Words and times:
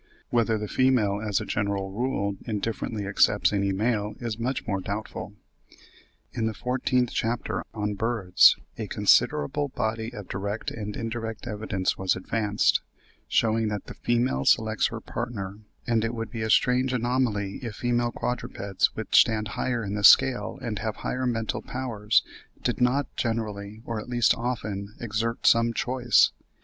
Whether 0.31 0.57
the 0.57 0.67
female 0.67 1.21
as 1.21 1.39
a 1.39 1.45
general 1.45 1.91
rule 1.91 2.35
indifferently 2.47 3.05
accepts 3.05 3.53
any 3.53 3.71
male 3.71 4.15
is 4.19 4.39
much 4.39 4.65
more 4.65 4.81
doubtful. 4.81 5.35
In 6.33 6.47
the 6.47 6.55
fourteenth 6.55 7.11
chapter, 7.13 7.63
on 7.75 7.93
Birds, 7.93 8.55
a 8.79 8.87
considerable 8.87 9.67
body 9.67 10.11
of 10.11 10.27
direct 10.27 10.71
and 10.71 10.97
indirect 10.97 11.45
evidence 11.45 11.99
was 11.99 12.15
advanced, 12.15 12.81
shewing 13.27 13.67
that 13.67 13.85
the 13.85 13.93
female 13.93 14.43
selects 14.43 14.87
her 14.87 15.01
partner; 15.01 15.59
and 15.85 16.03
it 16.03 16.15
would 16.15 16.31
be 16.31 16.41
a 16.41 16.49
strange 16.49 16.93
anomaly 16.93 17.59
if 17.61 17.75
female 17.75 18.11
quadrupeds, 18.11 18.87
which 18.95 19.21
stand 19.21 19.49
higher 19.49 19.83
in 19.83 19.93
the 19.93 20.03
scale 20.03 20.57
and 20.63 20.79
have 20.79 20.95
higher 20.95 21.27
mental 21.27 21.61
powers, 21.61 22.23
did 22.63 22.81
not 22.81 23.05
generally, 23.15 23.83
or 23.85 23.99
at 23.99 24.09
least 24.09 24.33
often, 24.35 24.95
exert 24.99 25.45
some 25.45 25.71
choice. 25.71 26.31